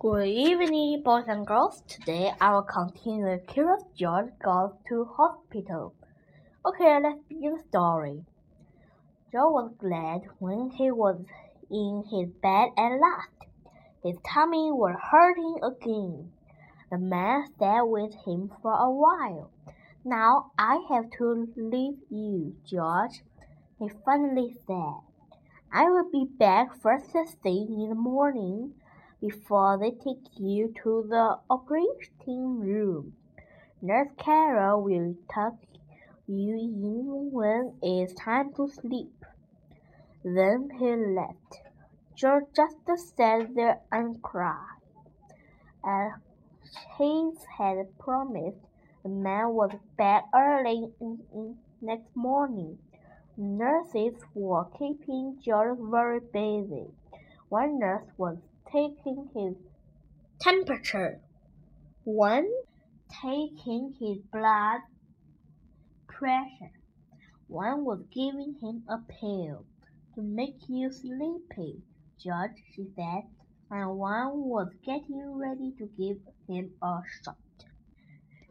[0.00, 1.82] Good evening, boys and girls.
[1.86, 5.92] Today I will continue the Curious George goes to hospital.
[6.64, 8.24] Okay, let's begin the story.
[9.30, 11.20] George was glad when he was
[11.70, 13.44] in his bed at last.
[14.02, 16.32] His tummy was hurting again.
[16.90, 19.50] The man stayed with him for a while.
[20.02, 23.20] Now I have to leave you, George,
[23.78, 24.94] he finally said.
[25.70, 27.10] I will be back first
[27.42, 28.79] thing in the morning
[29.20, 33.12] before they take you to the operating room.
[33.82, 35.54] Nurse Carol will tuck
[36.26, 39.12] you in when it's time to sleep.
[40.24, 41.60] Then he left.
[42.14, 44.80] George just sat there and cried.
[45.84, 46.12] As
[46.98, 48.58] he had promised,
[49.02, 50.92] the man was back early
[51.80, 52.78] next morning.
[53.38, 56.88] Nurses were keeping George very busy.
[57.48, 58.36] One nurse was
[58.72, 59.56] taking his
[60.40, 61.20] temperature,
[62.04, 62.48] one
[63.22, 64.80] taking his blood
[66.06, 66.72] pressure,
[67.48, 69.64] one was giving him a pill
[70.14, 71.82] to make you sleepy,
[72.22, 73.22] George, she said,
[73.70, 76.18] and one was getting ready to give
[76.48, 77.36] him a shot.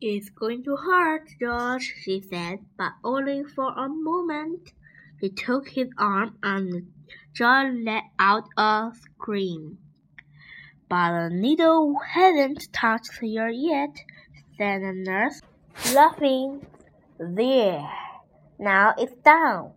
[0.00, 4.72] It's going to hurt, George, she said, but only for a moment.
[5.20, 6.92] He took his arm and
[7.34, 9.78] George let out a scream.
[10.90, 13.94] But the needle hadn't touched her yet,
[14.58, 15.40] said the nurse,
[15.94, 16.66] laughing.
[17.16, 17.88] There,
[18.58, 19.70] now it's down.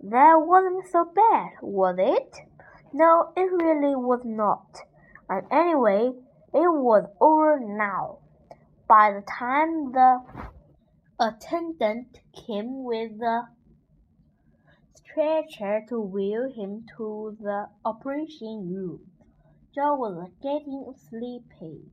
[0.00, 2.36] That wasn't so bad, was it?
[2.92, 4.82] No, it really was not.
[5.28, 6.12] And anyway,
[6.54, 8.18] it was over now.
[8.86, 10.20] By the time the
[11.18, 13.48] attendant came with the
[14.94, 19.09] stretcher to wheel him to the operation room,
[19.72, 21.92] George was getting sleepy.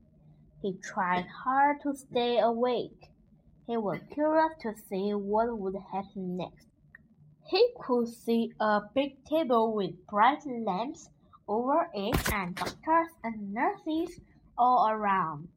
[0.63, 3.11] He tried hard to stay awake.
[3.67, 6.65] He was curious to see what would happen next.
[7.45, 11.11] He could see a big table with bright lamps
[11.47, 14.21] over it and doctors and nurses
[14.57, 15.47] all around.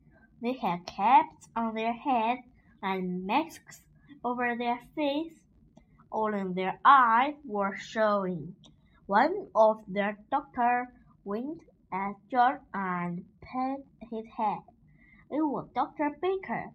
[0.42, 2.42] They had caps on their heads
[2.82, 3.81] and masks
[4.22, 5.38] over their faces.
[6.12, 8.56] Only their eyes were showing.
[9.06, 10.88] One of their doctors
[11.25, 13.80] winked at George and pat
[14.10, 14.62] his head.
[15.30, 16.16] It was Dr.
[16.22, 16.72] Baker,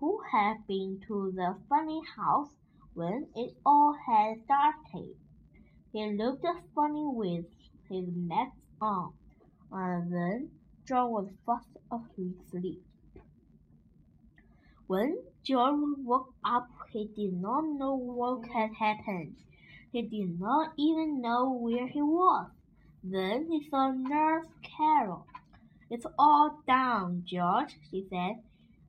[0.00, 2.50] who had been to the funny house
[2.94, 5.16] when it all had started.
[5.92, 7.46] He looked funny with
[7.88, 9.12] his mask on,
[9.70, 10.50] and then
[10.86, 12.82] George was fast asleep.
[14.86, 19.36] When George woke up, he did not know what had happened.
[19.92, 22.50] He did not even know where he was.
[23.06, 25.26] Then he saw Nurse Carol.
[25.90, 28.42] It's all done, George, she said.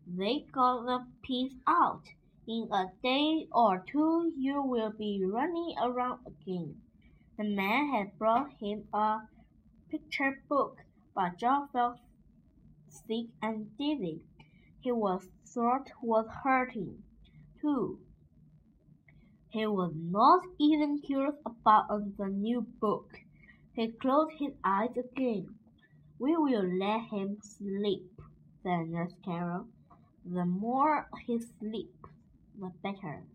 [0.07, 2.03] They got the piece out.
[2.47, 6.81] In a day or two you will be running around again.
[7.37, 9.27] The man had brought him a
[9.89, 10.77] picture book,
[11.13, 11.97] but George felt
[12.87, 14.21] sick and dizzy.
[14.79, 17.03] He His throat was hurting,
[17.59, 17.99] too.
[19.49, 23.24] He was not even curious about the new book.
[23.75, 25.59] He closed his eyes again.
[26.17, 28.21] We will let him sleep,
[28.63, 29.67] said Nurse Carol.
[30.23, 32.09] The more he sleeps,
[32.57, 33.25] the better.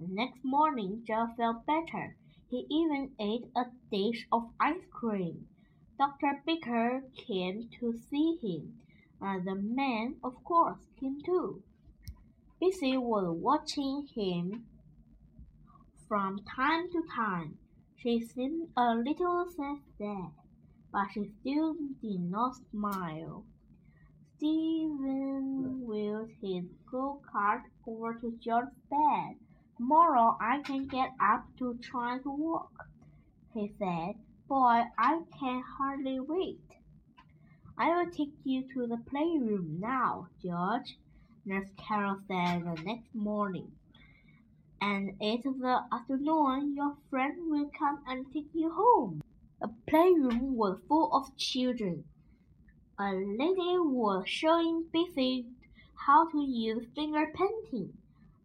[0.00, 2.16] The next morning, George felt better.
[2.48, 5.48] He even ate a dish of ice cream.
[5.98, 6.42] Dr.
[6.46, 8.80] Baker came to see him,
[9.20, 11.62] and the man, of course, came too.
[12.58, 14.64] Bessie was watching him
[16.08, 17.58] from time to time.
[18.00, 20.30] She seemed a little sad,
[20.92, 23.44] but she still did not smile.
[24.36, 29.40] Stephen wheeled his go-cart over to George's bed.
[29.76, 32.88] Tomorrow I can get up to try to walk,
[33.52, 34.14] he said.
[34.46, 36.76] Boy, I can hardly wait.
[37.76, 41.00] I will take you to the playroom now, George,
[41.44, 43.72] Nurse Carol said the next morning
[44.80, 49.22] and at the afternoon your friend will come and take you home.
[49.60, 52.04] The playroom was full of children.
[52.98, 55.46] A lady was showing Bessie
[55.94, 57.92] how to use finger painting.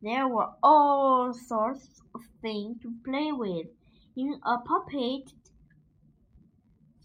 [0.02, 3.68] There were all sorts of things to play with
[4.16, 5.32] in a puppet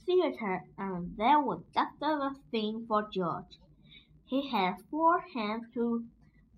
[0.05, 3.59] theater, and that was just the thing for George.
[4.25, 6.05] He had four hands to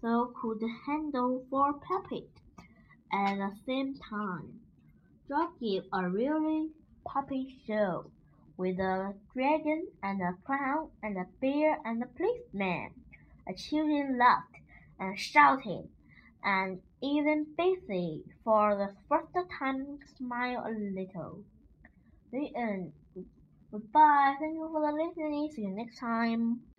[0.00, 2.40] so could handle four puppets
[3.12, 4.60] at the same time.
[5.28, 6.70] George gave a really
[7.04, 8.10] puppy show.
[8.56, 12.94] with a dragon and a clown and a bear and a policeman.
[13.46, 14.56] The children laughed
[14.98, 15.88] and shouted,
[16.42, 21.44] and even Bessie, for the first time, smiled a little.
[22.32, 22.92] The end.
[23.70, 24.36] Goodbye.
[24.40, 25.50] Thank you for the listening.
[25.52, 26.69] See you next time.